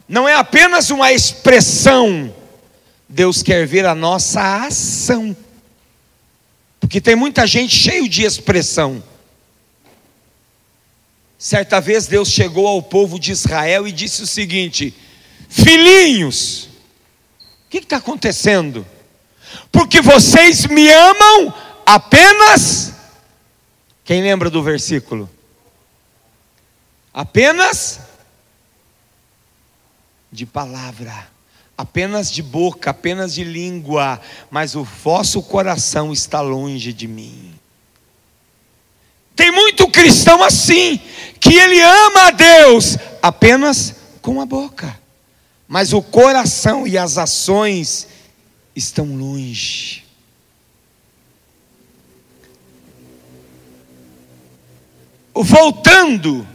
não 0.07 0.27
é 0.27 0.35
apenas 0.35 0.89
uma 0.89 1.11
expressão, 1.11 2.33
Deus 3.07 3.41
quer 3.41 3.65
ver 3.65 3.85
a 3.85 3.95
nossa 3.95 4.65
ação. 4.65 5.35
Porque 6.79 7.01
tem 7.01 7.15
muita 7.15 7.47
gente 7.47 7.75
cheio 7.75 8.07
de 8.07 8.23
expressão. 8.23 9.03
Certa 11.37 11.79
vez 11.79 12.07
Deus 12.07 12.29
chegou 12.29 12.67
ao 12.67 12.81
povo 12.81 13.19
de 13.19 13.31
Israel 13.31 13.87
e 13.87 13.91
disse 13.91 14.23
o 14.23 14.27
seguinte: 14.27 14.93
Filhinhos, 15.49 16.69
o 17.67 17.69
que 17.69 17.79
está 17.79 17.97
acontecendo? 17.97 18.87
Porque 19.69 20.01
vocês 20.01 20.65
me 20.67 20.89
amam 20.89 21.53
apenas. 21.85 22.93
Quem 24.05 24.21
lembra 24.21 24.49
do 24.49 24.63
versículo? 24.63 25.29
Apenas 27.13 27.99
de 30.31 30.45
palavra, 30.45 31.27
apenas 31.77 32.31
de 32.31 32.41
boca, 32.41 32.91
apenas 32.91 33.33
de 33.33 33.43
língua, 33.43 34.21
mas 34.49 34.73
o 34.73 34.85
vosso 34.85 35.41
coração 35.43 36.13
está 36.13 36.39
longe 36.39 36.93
de 36.93 37.05
mim. 37.05 37.53
Tem 39.35 39.51
muito 39.51 39.89
cristão 39.89 40.41
assim, 40.41 41.01
que 41.39 41.53
ele 41.53 41.81
ama 41.81 42.27
a 42.27 42.31
Deus 42.31 42.97
apenas 43.21 43.95
com 44.21 44.39
a 44.39 44.45
boca, 44.45 44.97
mas 45.67 45.93
o 45.93 46.01
coração 46.01 46.87
e 46.87 46.97
as 46.97 47.17
ações 47.17 48.07
estão 48.75 49.05
longe. 49.15 50.05
Voltando 55.33 56.47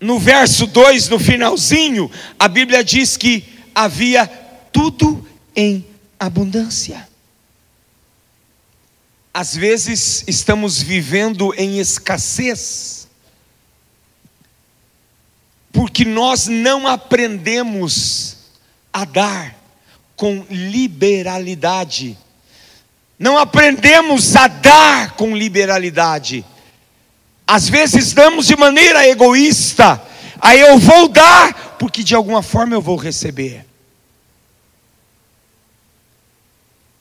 no 0.00 0.18
verso 0.18 0.66
2, 0.66 1.08
no 1.08 1.18
finalzinho, 1.18 2.10
a 2.38 2.48
Bíblia 2.48 2.82
diz 2.82 3.16
que 3.16 3.44
havia 3.74 4.26
tudo 4.72 5.26
em 5.54 5.86
abundância. 6.18 7.06
às 9.32 9.54
vezes 9.54 10.24
estamos 10.26 10.80
vivendo 10.80 11.52
em 11.58 11.78
escassez, 11.78 13.05
porque 15.76 16.06
nós 16.06 16.46
não 16.46 16.86
aprendemos 16.86 18.38
a 18.90 19.04
dar 19.04 19.54
com 20.16 20.42
liberalidade, 20.48 22.16
não 23.18 23.36
aprendemos 23.36 24.34
a 24.34 24.48
dar 24.48 25.10
com 25.16 25.36
liberalidade. 25.36 26.42
Às 27.46 27.68
vezes 27.68 28.14
damos 28.14 28.46
de 28.46 28.56
maneira 28.56 29.06
egoísta, 29.06 30.02
aí 30.40 30.60
eu 30.60 30.78
vou 30.78 31.08
dar, 31.08 31.76
porque 31.78 32.02
de 32.02 32.14
alguma 32.14 32.42
forma 32.42 32.74
eu 32.74 32.80
vou 32.80 32.96
receber. 32.96 33.66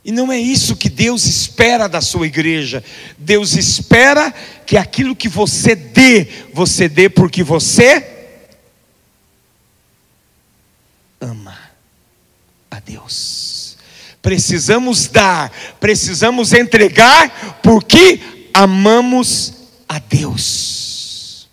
E 0.04 0.12
não 0.12 0.30
é 0.34 0.38
isso 0.38 0.76
que 0.76 0.90
Deus 0.90 1.26
espera 1.26 1.88
da 1.88 2.02
sua 2.02 2.28
igreja. 2.28 2.84
Deus 3.18 3.54
espera 3.54 4.34
que 4.66 4.76
aquilo 4.76 5.16
que 5.16 5.30
você 5.30 5.76
dê, 5.76 6.28
você 6.54 6.90
dê 6.90 7.08
porque 7.08 7.42
você 7.42 8.15
ama 11.20 11.58
a 12.70 12.80
Deus. 12.80 13.78
Precisamos 14.22 15.08
dar, 15.08 15.52
precisamos 15.80 16.52
entregar 16.52 17.60
porque 17.62 18.50
amamos 18.54 19.54
a 19.88 20.00
Deus. 20.00 21.48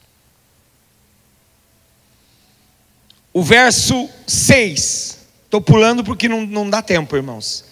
O 3.32 3.42
verso 3.42 4.08
6, 4.26 5.18
estou 5.44 5.60
pulando 5.60 6.04
porque 6.04 6.28
não, 6.28 6.46
não 6.46 6.68
dá 6.68 6.82
tempo, 6.82 7.16
irmãos. 7.16 7.64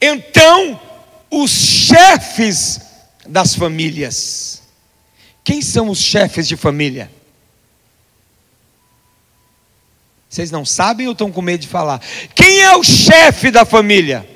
Então, 0.00 0.80
os 1.30 1.50
chefes 1.50 2.80
das 3.26 3.54
famílias. 3.54 4.62
Quem 5.42 5.60
são 5.62 5.90
os 5.90 5.98
chefes 5.98 6.46
de 6.46 6.56
família? 6.56 7.10
Vocês 10.34 10.50
não 10.50 10.64
sabem 10.64 11.06
ou 11.06 11.12
estão 11.12 11.30
com 11.30 11.40
medo 11.40 11.60
de 11.60 11.68
falar? 11.68 12.00
Quem 12.34 12.60
é 12.60 12.74
o 12.74 12.82
chefe 12.82 13.52
da 13.52 13.64
família? 13.64 14.28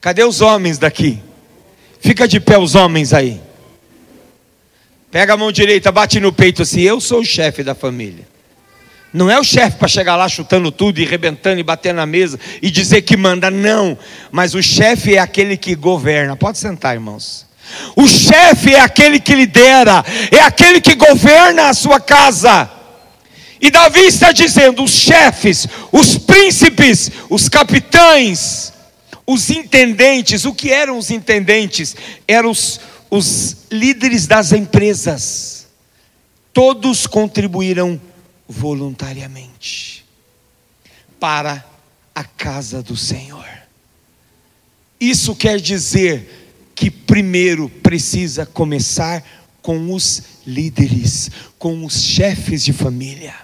Cadê 0.00 0.22
os 0.22 0.40
homens 0.40 0.78
daqui? 0.78 1.18
Fica 1.98 2.28
de 2.28 2.38
pé 2.38 2.56
os 2.56 2.76
homens 2.76 3.12
aí. 3.12 3.40
Pega 5.10 5.34
a 5.34 5.36
mão 5.36 5.50
direita, 5.50 5.90
bate 5.90 6.20
no 6.20 6.32
peito 6.32 6.62
assim. 6.62 6.82
Eu 6.82 7.00
sou 7.00 7.18
o 7.18 7.24
chefe 7.24 7.64
da 7.64 7.74
família. 7.74 8.24
Não 9.12 9.28
é 9.28 9.40
o 9.40 9.44
chefe 9.44 9.76
para 9.76 9.88
chegar 9.88 10.14
lá 10.14 10.28
chutando 10.28 10.70
tudo 10.70 11.00
e 11.00 11.04
rebentando 11.04 11.58
e 11.58 11.64
bater 11.64 11.92
na 11.92 12.06
mesa 12.06 12.38
e 12.62 12.70
dizer 12.70 13.02
que 13.02 13.16
manda, 13.16 13.50
não. 13.50 13.98
Mas 14.30 14.54
o 14.54 14.62
chefe 14.62 15.16
é 15.16 15.18
aquele 15.18 15.56
que 15.56 15.74
governa. 15.74 16.36
Pode 16.36 16.58
sentar, 16.58 16.94
irmãos. 16.94 17.44
O 17.96 18.06
chefe 18.06 18.72
é 18.72 18.78
aquele 18.78 19.18
que 19.18 19.34
lidera, 19.34 20.04
é 20.30 20.38
aquele 20.38 20.80
que 20.80 20.94
governa 20.94 21.70
a 21.70 21.74
sua 21.74 21.98
casa. 21.98 22.70
E 23.60 23.70
Davi 23.70 24.00
está 24.00 24.32
dizendo: 24.32 24.82
os 24.82 24.92
chefes, 24.92 25.66
os 25.92 26.18
príncipes, 26.18 27.10
os 27.30 27.48
capitães, 27.48 28.72
os 29.26 29.50
intendentes. 29.50 30.44
O 30.44 30.54
que 30.54 30.70
eram 30.70 30.98
os 30.98 31.10
intendentes? 31.10 31.96
Eram 32.26 32.50
os, 32.50 32.80
os 33.10 33.56
líderes 33.70 34.26
das 34.26 34.52
empresas. 34.52 35.66
Todos 36.52 37.06
contribuíram 37.06 38.00
voluntariamente 38.48 40.04
para 41.18 41.64
a 42.14 42.22
casa 42.22 42.82
do 42.82 42.96
Senhor. 42.96 43.44
Isso 45.00 45.34
quer 45.34 45.60
dizer 45.60 46.70
que 46.74 46.90
primeiro 46.90 47.68
precisa 47.68 48.46
começar 48.46 49.24
com 49.60 49.92
os 49.92 50.22
líderes, 50.46 51.30
com 51.58 51.84
os 51.84 52.02
chefes 52.02 52.64
de 52.64 52.72
família. 52.72 53.43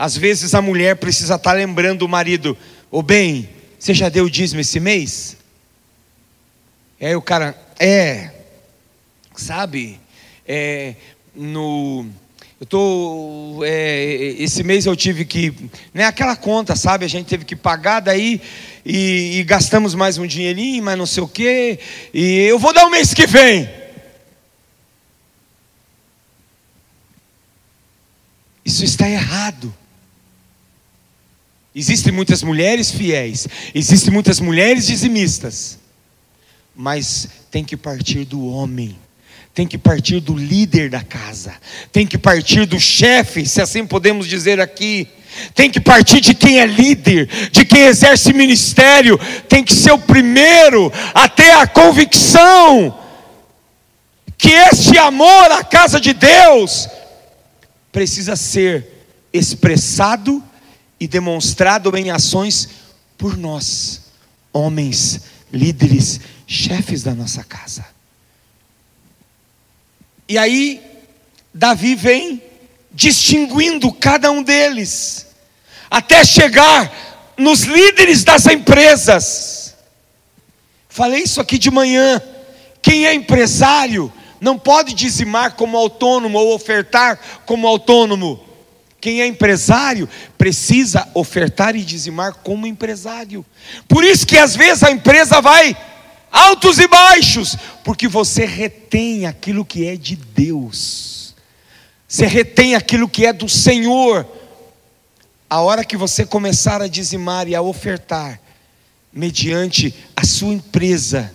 Às 0.00 0.16
vezes 0.16 0.54
a 0.54 0.62
mulher 0.62 0.96
precisa 0.96 1.34
estar 1.34 1.52
lembrando 1.52 2.00
o 2.06 2.08
marido: 2.08 2.56
Ô 2.90 3.00
oh, 3.00 3.02
bem, 3.02 3.50
você 3.78 3.92
já 3.92 4.08
deu 4.08 4.30
dízimo 4.30 4.62
esse 4.62 4.80
mês? 4.80 5.36
E 6.98 7.04
aí 7.04 7.14
o 7.14 7.20
cara, 7.20 7.54
é, 7.78 8.30
sabe, 9.36 10.00
é, 10.48 10.94
no 11.34 12.06
eu 12.58 12.66
tô, 12.66 13.60
é, 13.62 14.02
esse 14.38 14.62
mês 14.62 14.86
eu 14.86 14.96
tive 14.96 15.26
que, 15.26 15.54
né, 15.92 16.04
aquela 16.04 16.34
conta, 16.34 16.74
sabe? 16.74 17.04
A 17.04 17.08
gente 17.08 17.26
teve 17.26 17.44
que 17.44 17.54
pagar 17.54 18.00
daí 18.00 18.40
e, 18.86 19.38
e 19.38 19.44
gastamos 19.44 19.94
mais 19.94 20.16
um 20.16 20.26
dinheirinho, 20.26 20.82
mas 20.82 20.96
não 20.96 21.04
sei 21.04 21.22
o 21.22 21.28
quê. 21.28 21.78
E 22.14 22.38
eu 22.44 22.58
vou 22.58 22.72
dar 22.72 22.86
o 22.86 22.90
mês 22.90 23.12
que 23.12 23.26
vem. 23.26 23.68
Isso 28.64 28.82
está 28.82 29.06
errado. 29.06 29.74
Existem 31.74 32.12
muitas 32.12 32.42
mulheres 32.42 32.90
fiéis, 32.90 33.46
existem 33.74 34.12
muitas 34.12 34.40
mulheres 34.40 34.86
dizimistas, 34.86 35.78
mas 36.74 37.28
tem 37.50 37.64
que 37.64 37.76
partir 37.76 38.24
do 38.24 38.44
homem 38.46 38.96
tem 39.52 39.66
que 39.66 39.76
partir 39.76 40.20
do 40.20 40.34
líder 40.34 40.88
da 40.88 41.02
casa, 41.02 41.54
tem 41.92 42.06
que 42.06 42.16
partir 42.16 42.66
do 42.66 42.78
chefe, 42.78 43.44
se 43.44 43.60
assim 43.60 43.84
podemos 43.84 44.26
dizer 44.26 44.60
aqui, 44.60 45.08
tem 45.54 45.68
que 45.68 45.80
partir 45.80 46.20
de 46.20 46.34
quem 46.34 46.60
é 46.60 46.66
líder, 46.66 47.26
de 47.50 47.64
quem 47.64 47.82
exerce 47.82 48.32
ministério, 48.32 49.18
tem 49.48 49.64
que 49.64 49.74
ser 49.74 49.92
o 49.92 49.98
primeiro 49.98 50.92
a 51.14 51.28
ter 51.28 51.50
a 51.52 51.66
convicção 51.66 52.98
que 54.38 54.50
este 54.50 54.96
amor 54.96 55.50
à 55.52 55.62
casa 55.62 56.00
de 56.00 56.14
Deus 56.14 56.88
precisa 57.92 58.36
ser 58.36 59.04
expressado 59.32 60.42
e 61.00 61.08
demonstrado 61.08 61.96
em 61.96 62.10
ações 62.10 62.68
por 63.16 63.36
nós, 63.36 64.02
homens, 64.52 65.22
líderes, 65.50 66.20
chefes 66.46 67.02
da 67.02 67.14
nossa 67.14 67.42
casa. 67.42 67.84
E 70.28 70.36
aí, 70.36 70.80
Davi 71.52 71.94
vem 71.94 72.42
distinguindo 72.92 73.92
cada 73.92 74.30
um 74.30 74.42
deles, 74.42 75.26
até 75.90 76.24
chegar 76.24 77.32
nos 77.36 77.62
líderes 77.62 78.22
das 78.22 78.46
empresas. 78.46 79.74
Falei 80.88 81.22
isso 81.22 81.40
aqui 81.40 81.58
de 81.58 81.70
manhã. 81.70 82.20
Quem 82.82 83.06
é 83.06 83.14
empresário 83.14 84.12
não 84.40 84.58
pode 84.58 84.94
dizimar 84.94 85.54
como 85.54 85.76
autônomo 85.76 86.38
ou 86.38 86.54
ofertar 86.54 87.18
como 87.46 87.66
autônomo. 87.66 88.49
Quem 89.00 89.22
é 89.22 89.26
empresário 89.26 90.08
precisa 90.36 91.08
ofertar 91.14 91.74
e 91.74 91.82
dizimar 91.82 92.34
como 92.34 92.66
empresário. 92.66 93.44
Por 93.88 94.04
isso 94.04 94.26
que 94.26 94.36
às 94.36 94.54
vezes 94.54 94.82
a 94.82 94.90
empresa 94.90 95.40
vai 95.40 95.76
altos 96.30 96.78
e 96.78 96.86
baixos, 96.86 97.56
porque 97.84 98.06
você 98.06 98.44
retém 98.44 99.26
aquilo 99.26 99.64
que 99.64 99.86
é 99.86 99.96
de 99.96 100.16
Deus, 100.16 101.34
você 102.06 102.26
retém 102.26 102.74
aquilo 102.74 103.08
que 103.08 103.26
é 103.26 103.32
do 103.32 103.48
Senhor. 103.48 104.26
A 105.48 105.60
hora 105.60 105.84
que 105.84 105.96
você 105.96 106.24
começar 106.24 106.80
a 106.80 106.86
dizimar 106.86 107.48
e 107.48 107.56
a 107.56 107.62
ofertar, 107.62 108.40
mediante 109.12 109.92
a 110.14 110.24
sua 110.24 110.54
empresa, 110.54 111.34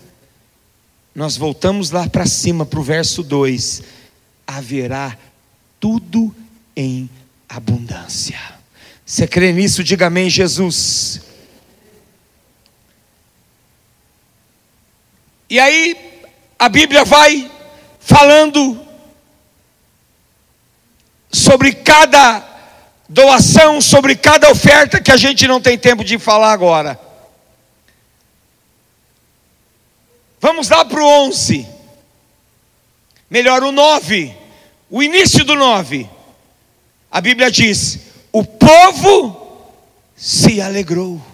nós 1.13 1.35
voltamos 1.35 1.91
lá 1.91 2.07
para 2.07 2.25
cima, 2.25 2.65
para 2.65 2.79
o 2.79 2.83
verso 2.83 3.23
2: 3.23 3.83
haverá 4.47 5.17
tudo 5.79 6.33
em 6.75 7.09
abundância. 7.49 8.39
Você 9.05 9.27
crê 9.27 9.51
nisso? 9.51 9.83
Diga 9.83 10.07
amém, 10.07 10.29
Jesus. 10.29 11.21
E 15.49 15.59
aí 15.59 16.23
a 16.57 16.67
Bíblia 16.67 17.05
vai 17.05 17.51
falando 17.99 18.79
sobre 21.31 21.73
cada 21.73 22.43
doação, 23.07 23.79
sobre 23.79 24.15
cada 24.15 24.49
oferta 24.49 24.99
que 24.99 25.11
a 25.11 25.17
gente 25.17 25.47
não 25.47 25.61
tem 25.61 25.77
tempo 25.77 26.03
de 26.03 26.17
falar 26.17 26.51
agora. 26.51 26.99
Vamos 30.39 30.69
lá 30.69 30.83
para 30.85 31.01
o 31.01 31.27
11. 31.27 31.67
Melhor, 33.29 33.63
o 33.63 33.71
9. 33.71 34.35
O 34.89 35.01
início 35.01 35.43
do 35.43 35.55
9. 35.55 36.14
A 37.15 37.21
Bíblia 37.21 37.49
diz: 37.49 37.97
O 38.29 38.43
povo 38.43 39.71
se 40.17 40.59
alegrou 40.59 41.25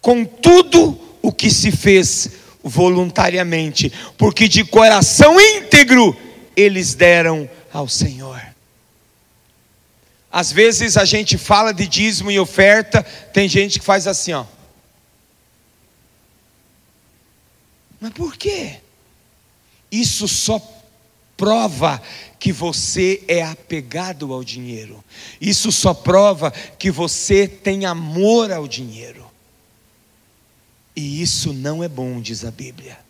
com 0.00 0.24
tudo 0.24 0.98
o 1.20 1.30
que 1.30 1.50
se 1.50 1.70
fez 1.70 2.30
voluntariamente, 2.64 3.92
porque 4.16 4.48
de 4.48 4.64
coração 4.64 5.38
íntegro 5.38 6.16
eles 6.56 6.94
deram 6.94 7.46
ao 7.70 7.86
Senhor. 7.86 8.40
Às 10.32 10.50
vezes 10.50 10.96
a 10.96 11.04
gente 11.04 11.36
fala 11.36 11.74
de 11.74 11.86
dízimo 11.86 12.30
e 12.30 12.40
oferta, 12.40 13.02
tem 13.34 13.46
gente 13.46 13.78
que 13.78 13.84
faz 13.84 14.06
assim, 14.06 14.32
ó. 14.32 14.46
Mas 18.00 18.12
por 18.14 18.34
quê? 18.34 18.80
Isso 19.92 20.26
só 20.26 20.58
prova 21.36 22.00
que 22.46 22.52
você 22.52 23.24
é 23.26 23.42
apegado 23.42 24.32
ao 24.32 24.44
dinheiro. 24.44 25.02
Isso 25.40 25.72
só 25.72 25.92
prova 25.92 26.52
que 26.52 26.92
você 26.92 27.48
tem 27.48 27.84
amor 27.84 28.52
ao 28.52 28.68
dinheiro. 28.68 29.26
E 30.94 31.20
isso 31.20 31.52
não 31.52 31.82
é 31.82 31.88
bom, 31.88 32.20
diz 32.20 32.44
a 32.44 32.52
Bíblia. 32.52 33.00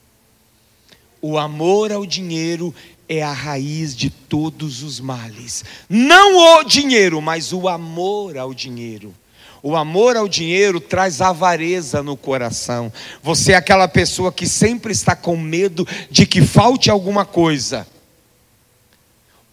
O 1.21 1.37
amor 1.37 1.93
ao 1.93 2.07
dinheiro 2.07 2.75
é 3.07 3.23
a 3.23 3.31
raiz 3.31 3.95
de 3.95 4.09
todos 4.09 4.83
os 4.83 5.01
males. 5.01 5.63
Não 5.87 6.59
o 6.59 6.65
dinheiro, 6.65 7.21
mas 7.21 7.53
o 7.53 7.69
amor 7.69 8.39
ao 8.39 8.55
dinheiro. 8.55 9.15
O 9.63 9.77
amor 9.77 10.17
ao 10.17 10.27
dinheiro 10.27 10.81
traz 10.81 11.21
avareza 11.21 12.03
no 12.03 12.17
coração. 12.17 12.91
Você 13.23 13.53
é 13.53 13.57
aquela 13.57 13.87
pessoa 13.87 14.33
que 14.33 14.47
sempre 14.47 14.93
está 14.93 15.15
com 15.15 15.37
medo 15.37 15.87
de 16.11 16.25
que 16.25 16.41
falte 16.41 16.91
alguma 16.91 17.27
coisa. 17.27 17.87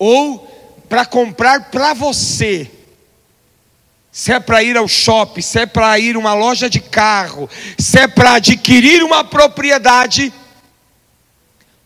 Ou 0.06 0.86
para 0.90 1.06
comprar 1.06 1.72
para 1.72 1.94
você. 1.94 2.70
Se 4.12 4.34
é 4.34 4.40
para 4.40 4.62
ir 4.62 4.76
ao 4.76 4.86
shopping, 4.86 5.42
se 5.42 5.60
é 5.60 5.66
para 5.66 5.98
ir 5.98 6.18
a 6.18 6.20
uma 6.20 6.34
loja 6.34 6.70
de 6.70 6.82
carro, 6.82 7.50
se 7.80 8.00
é 8.00 8.06
para 8.06 8.34
adquirir 8.34 9.02
uma 9.02 9.24
propriedade, 9.24 10.34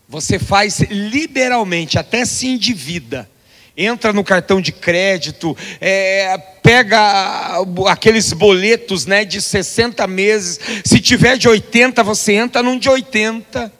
você 0.08 0.36
faz 0.36 0.80
liberalmente, 0.90 1.96
até 1.96 2.24
se 2.24 2.48
endivida. 2.48 3.30
Entra 3.76 4.12
no 4.12 4.24
cartão 4.24 4.60
de 4.60 4.72
crédito, 4.72 5.56
é, 5.80 6.36
pega 6.60 7.62
aqueles 7.86 8.32
boletos 8.32 9.06
né, 9.06 9.24
de 9.24 9.40
60 9.40 10.04
meses. 10.08 10.58
Se 10.84 10.98
tiver 10.98 11.38
de 11.38 11.48
80, 11.48 12.02
você 12.02 12.32
entra 12.32 12.64
num 12.64 12.80
de 12.80 12.88
80. 12.88 13.72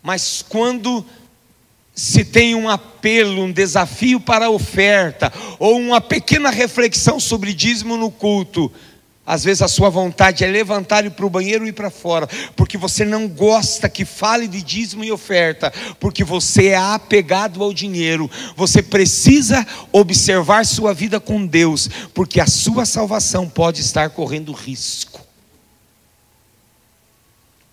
Mas 0.00 0.44
quando 0.48 1.04
se 2.02 2.24
tem 2.24 2.52
um 2.52 2.68
apelo, 2.68 3.44
um 3.44 3.52
desafio 3.52 4.18
para 4.18 4.46
a 4.46 4.50
oferta, 4.50 5.32
ou 5.56 5.78
uma 5.78 6.00
pequena 6.00 6.50
reflexão 6.50 7.20
sobre 7.20 7.54
dízimo 7.54 7.96
no 7.96 8.10
culto, 8.10 8.72
às 9.24 9.44
vezes 9.44 9.62
a 9.62 9.68
sua 9.68 9.88
vontade 9.88 10.42
é 10.42 10.48
levantar 10.48 11.06
e 11.06 11.10
para 11.10 11.24
o 11.24 11.30
banheiro 11.30 11.64
e 11.64 11.68
ir 11.68 11.72
para 11.72 11.90
fora, 11.90 12.28
porque 12.56 12.76
você 12.76 13.04
não 13.04 13.28
gosta 13.28 13.88
que 13.88 14.04
fale 14.04 14.48
de 14.48 14.60
dízimo 14.60 15.04
e 15.04 15.12
oferta, 15.12 15.72
porque 16.00 16.24
você 16.24 16.70
é 16.70 16.76
apegado 16.76 17.62
ao 17.62 17.72
dinheiro. 17.72 18.28
Você 18.56 18.82
precisa 18.82 19.64
observar 19.92 20.66
sua 20.66 20.92
vida 20.92 21.20
com 21.20 21.46
Deus, 21.46 21.88
porque 22.12 22.40
a 22.40 22.48
sua 22.48 22.84
salvação 22.84 23.48
pode 23.48 23.80
estar 23.80 24.10
correndo 24.10 24.50
risco. 24.50 25.21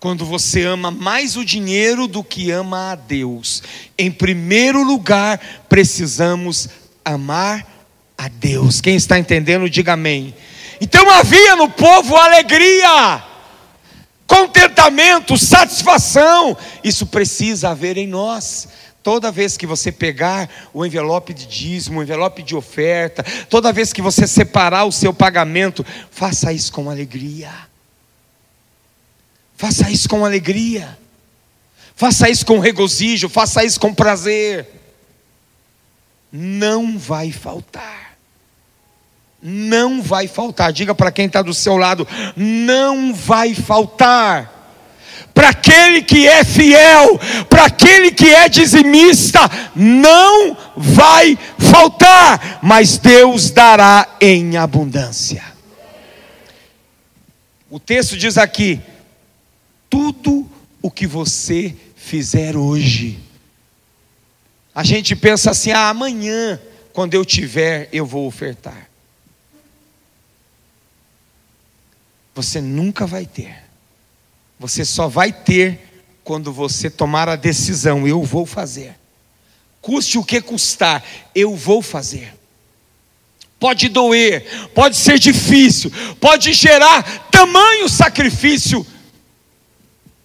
Quando 0.00 0.24
você 0.24 0.64
ama 0.64 0.90
mais 0.90 1.36
o 1.36 1.44
dinheiro 1.44 2.06
do 2.06 2.24
que 2.24 2.50
ama 2.50 2.92
a 2.92 2.94
Deus, 2.94 3.62
em 3.98 4.10
primeiro 4.10 4.82
lugar, 4.82 5.38
precisamos 5.68 6.70
amar 7.04 7.66
a 8.16 8.26
Deus. 8.26 8.80
Quem 8.80 8.96
está 8.96 9.18
entendendo, 9.18 9.68
diga 9.68 9.92
amém. 9.92 10.34
Então 10.80 11.10
havia 11.10 11.54
no 11.54 11.68
povo 11.68 12.16
alegria, 12.16 13.22
contentamento, 14.26 15.36
satisfação. 15.36 16.56
Isso 16.82 17.04
precisa 17.04 17.68
haver 17.68 17.98
em 17.98 18.06
nós. 18.06 18.68
Toda 19.02 19.30
vez 19.30 19.58
que 19.58 19.66
você 19.66 19.92
pegar 19.92 20.48
o 20.72 20.84
envelope 20.86 21.34
de 21.34 21.46
dízimo, 21.46 22.00
o 22.00 22.02
envelope 22.02 22.42
de 22.42 22.56
oferta, 22.56 23.22
toda 23.50 23.70
vez 23.70 23.92
que 23.92 24.00
você 24.00 24.26
separar 24.26 24.84
o 24.84 24.92
seu 24.92 25.12
pagamento, 25.12 25.84
faça 26.10 26.54
isso 26.54 26.72
com 26.72 26.88
alegria. 26.88 27.69
Faça 29.60 29.90
isso 29.90 30.08
com 30.08 30.24
alegria. 30.24 30.98
Faça 31.94 32.30
isso 32.30 32.46
com 32.46 32.58
regozijo, 32.58 33.28
faça 33.28 33.62
isso 33.62 33.78
com 33.78 33.92
prazer. 33.92 34.66
Não 36.32 36.98
vai 36.98 37.30
faltar 37.30 38.00
não 39.42 40.02
vai 40.02 40.28
faltar. 40.28 40.70
Diga 40.70 40.94
para 40.94 41.10
quem 41.10 41.26
está 41.26 41.40
do 41.40 41.54
seu 41.54 41.76
lado: 41.76 42.06
não 42.36 43.14
vai 43.14 43.54
faltar. 43.54 44.58
Para 45.32 45.50
aquele 45.50 46.02
que 46.02 46.28
é 46.28 46.44
fiel, 46.44 47.18
para 47.48 47.64
aquele 47.66 48.10
que 48.10 48.26
é 48.26 48.48
dizimista, 48.48 49.40
não 49.74 50.54
vai 50.76 51.38
faltar, 51.58 52.58
mas 52.60 52.98
Deus 52.98 53.50
dará 53.50 54.06
em 54.20 54.58
abundância. 54.58 55.42
O 57.70 57.80
texto 57.80 58.18
diz 58.18 58.36
aqui: 58.36 58.78
tudo 59.90 60.48
o 60.80 60.90
que 60.90 61.06
você 61.06 61.76
fizer 61.96 62.56
hoje. 62.56 63.18
A 64.74 64.82
gente 64.84 65.14
pensa 65.14 65.50
assim: 65.50 65.72
ah, 65.72 65.90
amanhã, 65.90 66.58
quando 66.92 67.12
eu 67.12 67.24
tiver, 67.24 67.88
eu 67.92 68.06
vou 68.06 68.26
ofertar. 68.26 68.90
você 72.34 72.60
nunca 72.60 73.06
vai 73.06 73.26
ter. 73.26 73.54
Você 74.58 74.84
só 74.84 75.08
vai 75.08 75.32
ter 75.32 75.78
quando 76.24 76.52
você 76.52 76.88
tomar 76.90 77.28
a 77.28 77.36
decisão: 77.36 78.06
eu 78.06 78.22
vou 78.22 78.46
fazer. 78.46 78.96
Custe 79.80 80.18
o 80.18 80.24
que 80.24 80.40
custar, 80.40 81.02
eu 81.34 81.56
vou 81.56 81.82
fazer. 81.82 82.34
Pode 83.58 83.88
doer, 83.88 84.70
pode 84.74 84.96
ser 84.96 85.18
difícil, 85.18 85.92
pode 86.18 86.52
gerar 86.54 87.28
tamanho 87.30 87.88
sacrifício 87.90 88.86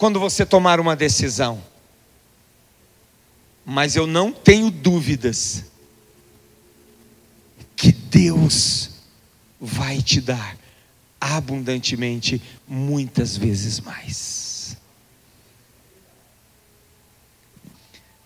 quando 0.05 0.19
você 0.19 0.45
tomar 0.45 0.79
uma 0.79 0.95
decisão. 0.95 1.59
Mas 3.65 3.95
eu 3.95 4.05
não 4.05 4.31
tenho 4.31 4.69
dúvidas 4.69 5.63
que 7.75 7.91
Deus 7.91 8.91
vai 9.59 10.03
te 10.03 10.21
dar 10.21 10.55
abundantemente, 11.19 12.39
muitas 12.67 13.35
vezes 13.35 13.79
mais. 13.79 14.77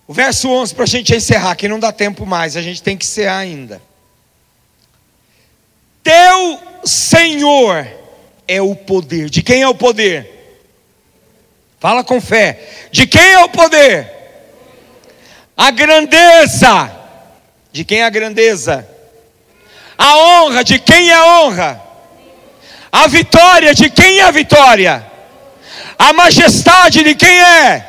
O 0.05 0.13
verso 0.13 0.49
11, 0.49 0.75
para 0.75 0.83
a 0.83 0.87
gente 0.87 1.15
encerrar, 1.15 1.55
que 1.55 1.69
não 1.69 1.79
dá 1.79 1.93
tempo 1.93 2.25
mais, 2.25 2.57
a 2.57 2.61
gente 2.61 2.83
tem 2.83 2.97
que 2.97 3.05
encerrar 3.05 3.37
ainda. 3.37 3.81
Teu 6.03 6.59
Senhor 6.83 7.87
é 8.45 8.61
o 8.61 8.75
poder. 8.75 9.29
De 9.29 9.41
quem 9.41 9.61
é 9.61 9.67
o 9.69 9.75
poder? 9.75 10.38
Fala 11.79 12.03
com 12.03 12.19
fé. 12.19 12.87
De 12.91 13.07
quem 13.07 13.33
é 13.33 13.39
o 13.43 13.49
poder? 13.49 14.11
A 15.55 15.71
grandeza. 15.71 16.91
De 17.71 17.83
quem 17.83 18.01
é 18.01 18.05
a 18.05 18.09
grandeza? 18.09 18.87
A 19.97 20.17
honra. 20.17 20.63
De 20.63 20.79
quem 20.79 21.09
é 21.09 21.13
a 21.13 21.41
honra? 21.41 21.81
A 22.91 23.07
vitória 23.07 23.73
de 23.73 23.89
quem 23.89 24.19
é 24.19 24.23
a 24.23 24.31
vitória? 24.31 25.05
A 25.97 26.11
majestade 26.13 27.03
de 27.03 27.13
quem 27.15 27.41
é? 27.41 27.85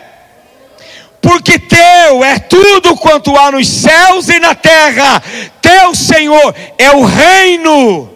Porque 1.20 1.59
teu 1.59 2.24
é 2.24 2.38
tudo 2.38 2.96
quanto 2.96 3.37
há 3.37 3.50
nos 3.50 3.68
céus 3.68 4.29
e 4.29 4.38
na 4.38 4.55
terra, 4.55 5.22
teu 5.61 5.94
Senhor 5.94 6.55
é 6.79 6.90
o 6.92 7.05
reino, 7.05 8.11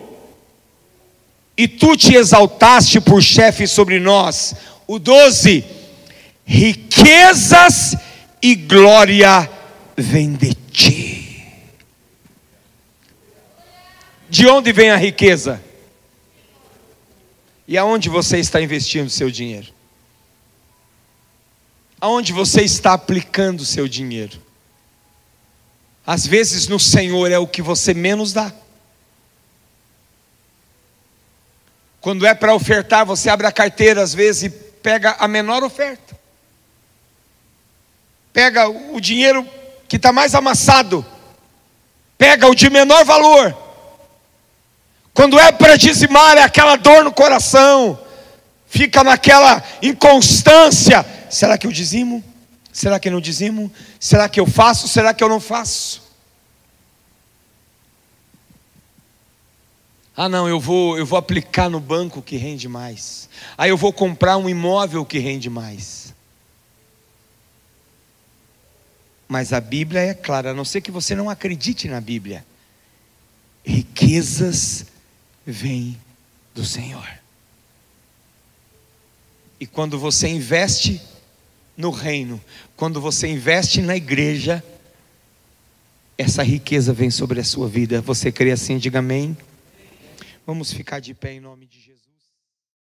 e 1.57 1.69
tu 1.69 1.97
te 1.97 2.15
exaltaste 2.15 3.01
por 3.01 3.23
chefe 3.23 3.67
sobre 3.67 4.01
nós. 4.01 4.55
O 4.87 4.99
12: 4.99 5.64
riquezas 6.44 7.97
e 8.42 8.55
glória 8.55 9.51
vem 9.97 10.35
de 10.35 10.55
ti. 10.55 11.25
De 14.29 14.47
onde 14.47 14.73
vem 14.73 14.90
a 14.90 14.97
riqueza? 14.97 15.62
E 17.66 17.79
aonde 17.79 18.09
você 18.09 18.38
está 18.38 18.61
investindo 18.61 19.09
seu 19.09 19.31
dinheiro? 19.31 19.73
Aonde 22.01 22.33
você 22.33 22.62
está 22.62 22.92
aplicando 22.92 23.64
seu 23.64 23.88
dinheiro? 23.88 24.42
Às 26.07 26.27
vezes 26.27 26.68
no 26.68 26.79
Senhor 26.79 27.31
é 27.31 27.38
o 27.38 27.47
que 27.47 27.62
você 27.62 27.94
menos 27.94 28.35
dá. 28.35 28.53
Quando 32.03 32.27
é 32.27 32.35
para 32.35 32.55
ofertar, 32.55 33.07
você 33.07 33.31
abre 33.31 33.47
a 33.47 33.53
carteira 33.53 34.03
às 34.03 34.12
vezes 34.12 34.42
e 34.42 34.63
pega 34.85 35.16
a 35.18 35.27
menor 35.27 35.64
oferta. 35.64 36.16
Pega 38.33 38.68
o 38.68 39.01
dinheiro 39.01 39.44
que 39.88 39.97
está 39.97 40.12
mais 40.12 40.33
amassado. 40.33 41.05
Pega 42.16 42.47
o 42.47 42.55
de 42.55 42.70
menor 42.70 43.05
valor 43.05 43.64
quando 45.14 45.38
é 45.38 45.53
para 45.53 45.77
dizimar, 45.77 46.37
é 46.37 46.42
aquela 46.42 46.75
dor 46.75 47.05
no 47.05 47.12
coração, 47.12 47.97
fica 48.66 49.05
naquela 49.05 49.62
inconstância: 49.81 51.07
será 51.31 51.57
que 51.57 51.68
eu 51.68 51.73
dizimo? 51.73 52.23
Será 52.73 52.99
que 52.99 53.07
eu 53.07 53.12
não 53.12 53.20
dizimo? 53.20 53.73
Será 54.01 54.29
que 54.29 54.40
eu 54.40 54.47
faço? 54.47 54.88
Será 54.88 55.14
que 55.14 55.23
eu 55.23 55.29
não 55.29 55.38
faço? 55.38 56.03
Ah, 60.16 60.29
não, 60.29 60.48
eu 60.48 60.61
vou, 60.61 60.96
eu 60.96 61.05
vou 61.05 61.18
aplicar 61.18 61.68
no 61.68 61.81
banco 61.81 62.22
que 62.22 62.37
rende 62.37 62.68
mais. 62.68 63.29
Ah, 63.59 63.66
eu 63.66 63.77
vou 63.77 63.92
comprar 63.92 64.37
um 64.37 64.48
imóvel 64.48 65.05
que 65.05 65.18
rende 65.18 65.50
mais. 65.50 66.14
Mas 69.27 69.53
a 69.53 69.61
Bíblia 69.61 70.00
é 70.00 70.14
clara, 70.14 70.50
a 70.50 70.55
não 70.55 70.64
ser 70.64 70.81
que 70.81 70.92
você 70.92 71.16
não 71.16 71.29
acredite 71.29 71.88
na 71.88 72.00
Bíblia. 72.00 72.46
Riquezas 73.64 74.87
vêm 75.44 75.98
do 76.55 76.64
Senhor. 76.64 77.09
E 79.59 79.66
quando 79.66 79.98
você 79.98 80.29
investe 80.29 81.00
no 81.77 81.90
reino, 81.90 82.40
quando 82.77 83.00
você 83.00 83.27
investe 83.27 83.81
na 83.81 83.96
igreja, 83.96 84.62
essa 86.16 86.44
riqueza 86.44 86.92
vem 86.92 87.11
sobre 87.11 87.40
a 87.40 87.44
sua 87.44 87.66
vida. 87.66 88.00
Você 88.00 88.31
crê 88.31 88.53
assim? 88.53 88.79
Diga 88.79 89.00
amém. 89.00 89.37
Vamos 90.47 90.73
ficar 90.73 91.01
de 91.01 91.15
pé 91.15 91.33
em 91.33 91.41
nome 91.41 91.67
de 91.67 91.81
Jesus. 91.81 91.94